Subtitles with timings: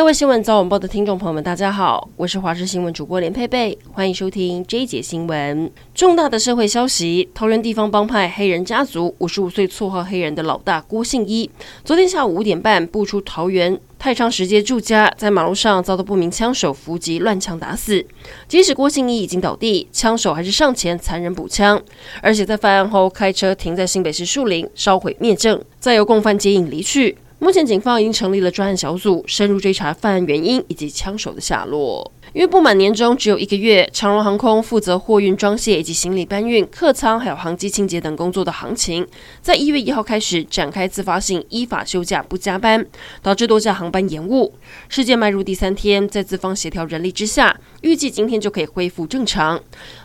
[0.00, 5.70] 各位新闻早晚报的听众朋友们，大家好，我是华视新闻主播连佩佩，欢迎收听这一节新闻。
[5.94, 11.50] 重大的社会消息：桃园地方帮派黑人家族五十五岁绰号黑人的老大郭信一，
[11.84, 18.02] 昨天下午五点半步出桃园太昌石街住家，在马路上遭到不明枪手伏击乱枪打死。
[18.48, 21.78] 即使郭信一已经倒地，枪手还是上前残忍补枪，
[22.22, 27.18] 而且在犯案后开车停在新北市树林烧毁灭证，再由共犯接引离去。
[27.40, 32.12] 目前警方已经成立了专案小组，深入追查犯案原因以及枪手的下落。
[32.34, 39.04] 因为不满年终只有一个月，长荣航空负责货运装卸以及行李搬运、客舱还有航机清洁等工作的航勤，
[39.40, 42.86] 在一月一号开始展开自发性依法休假不加班，
[43.22, 44.52] 导致多架航班延误。
[44.90, 49.58] 事件迈入第三天，在资方协调人力之下，预计今天就可以恢复正常。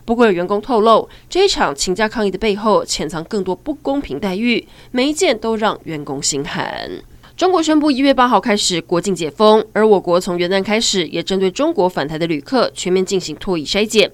[0.06, 6.90] 不过有员工透露，这一场请假抗议的背后潜藏更多不公平待遇，每一件都让员工心寒。
[7.38, 14.10] 中国宣布一月八号开始国境解封，而我国从元旦开始也针对中国返台的旅客全面进行唾液筛检。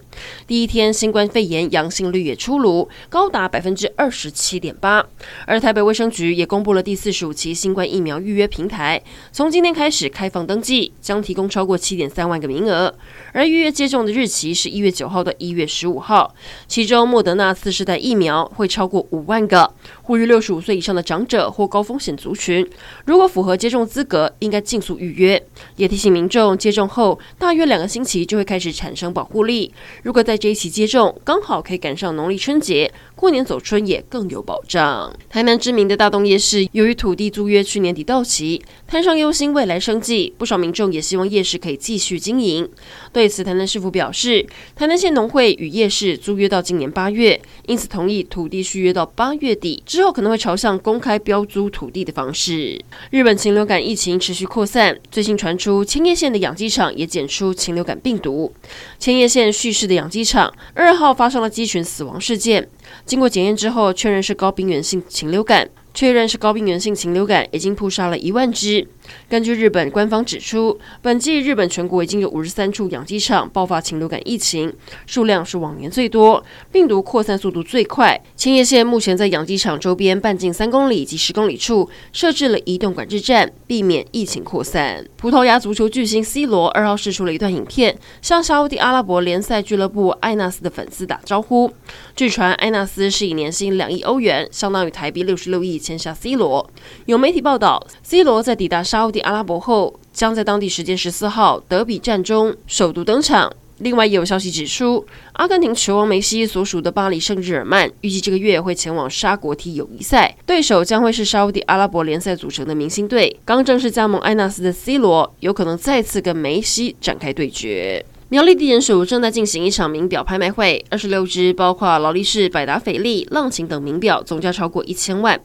[0.47, 5.05] 第一天新冠肺炎阳性率也出炉，高达百分之二十七点八。
[5.45, 8.99] 而台北卫生局也公布了第四十五期新冠疫苗预约平台，
[9.31, 12.91] 从今天开始开放登记，将提供超过七点三万个名额。
[13.33, 16.33] 而预约接种的日期是一月九号到一月十五号，
[16.67, 19.71] 其中莫德纳次世代疫苗会超过五万个。
[20.01, 22.67] 呼吁六十五岁以上的长者或高风险族群。
[23.11, 25.43] 如果符合接种资格，应该尽速预约。
[25.75, 29.69] 也提醒民众，接种后大约两个星期就会开始产生保护力。
[30.03, 35.13] 如果在这一期接种，刚好可以赶上农历春节，过年走春也更有保障。
[35.29, 42.69] 台南知名的大东夜市，由于土地租约去年底到期，摊商忧心未来生计，不少民众也希望夜市可以继续经营。
[43.11, 52.79] 对此，台南市府表示，台南县农会与夜市租约到今年八月，因此同意土地续约到八月底，之后可能会朝向公开标租土地的方式。
[53.09, 58.53] 日本禽流感疫情持续扩散，最新传出千叶县的养鸡场也检出禽流感病毒。
[58.99, 62.67] 千叶县旭市的养鸡场二号发生了鸡群死亡事件，
[63.05, 65.67] 经过检验之后确认是高病原性禽流感。
[65.93, 68.87] 确认是高病原性禽流感，已经扑杀了一万只。
[69.27, 74.73] 根据日本官方指出，本季日本全国已经有五十三处养鸡场爆发禽流感疫情，
[75.05, 78.21] 数量是往年最多，病毒扩散速度最快。
[78.37, 85.05] 千叶县目前在养鸡场周边半径三公里及十公里处设置了移动管制站，避免疫情扩散。
[85.17, 91.71] 葡萄牙足球巨星 C 罗二号释出了一段影片，向沙乌地阿拉伯联赛俱乐部艾纳斯的粉丝打招呼。
[92.15, 96.69] 据传，艾纳斯是以年薪两亿欧元，相当于台币六十六亿，签下 C 罗。
[97.07, 103.51] 有媒体报道，C 罗在抵达沙乌地阿拉伯后，将在当地时间十四号德比战中首度登场。
[103.79, 105.03] 另外，也有消息指出，
[105.33, 113.35] 阿根廷球王梅西所属的巴黎圣日耳曼预计这个月会前往沙国踢友谊赛，对手将会是沙乌地阿拉伯联赛组成的明星队。
[113.43, 118.05] 刚正式加盟埃纳斯的 C 罗，有可能再次跟梅西展开对决。
[118.31, 125.37] 苗栗地检署正在进行一场名表拍卖会，二十六只包括劳力士、百达翡丽、浪琴等名表，总价超过一千万。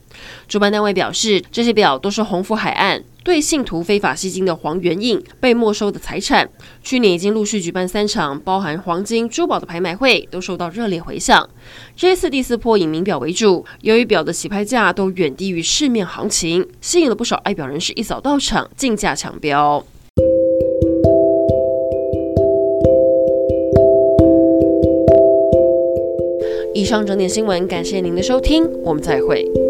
[0.47, 6.49] 主办单位表示，这些表都是鸿福海岸对信徒非法吸金的黄元印被没收的财产。
[6.81, 11.51] 去年已经陆续举办三场包含黄金、珠宝的拍卖会，都受到热烈回响。
[11.97, 19.85] 这一次第四波以名表为主，由于表的起拍价都远低于市面行情，吸引了不少爱表人士一扫到场竞价抢标。
[26.77, 29.66] 以上整点新闻，感谢您的收听，我们再会。